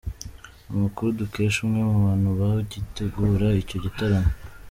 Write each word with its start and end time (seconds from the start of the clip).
Amakuru 0.73 1.15
dukesha 1.19 1.57
umwe 1.65 1.81
mubantu 1.91 2.27
bagitegura 2.39 3.47
icyo 3.61 3.77
gitaramo 3.83 4.31